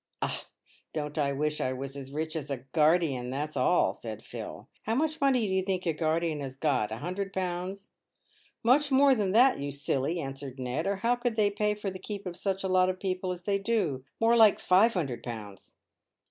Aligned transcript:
"Ah, 0.23 0.47
don't 0.93 1.15
I 1.19 1.31
wish 1.31 1.61
I 1.61 1.73
was 1.73 1.95
as 1.95 2.11
rich 2.11 2.35
as 2.35 2.49
a 2.49 2.65
guardian— 2.71 3.29
that's 3.29 3.55
all!" 3.55 3.93
said 3.93 4.23
Phil." 4.25 4.67
How 4.87 4.95
much 4.95 5.21
money 5.21 5.45
do 5.45 5.53
you 5.53 5.61
think 5.61 5.85
a 5.85 5.93
guardian 5.93 6.39
has 6.39 6.57
got— 6.57 6.91
a 6.91 6.97
hundred 6.97 7.31
pounds 7.31 7.91
?""Much 8.63 8.89
more 8.89 9.13
than 9.13 9.31
that, 9.33 9.59
you 9.59 9.71
silly," 9.71 10.19
answered 10.19 10.57
Ned," 10.59 10.87
or 10.87 10.95
how 10.95 11.15
could 11.15 11.35
they 11.35 11.51
pay 11.51 11.75
for 11.75 11.91
the 11.91 11.99
keep 11.99 12.25
of 12.25 12.35
such 12.35 12.63
a 12.63 12.67
lot 12.67 12.89
of 12.89 12.99
people 12.99 13.31
as 13.31 13.43
they 13.43 13.59
do— 13.59 14.03
more 14.19 14.35
like 14.35 14.57
five 14.59 14.95
hundred 14.95 15.21
pounds." 15.21 15.73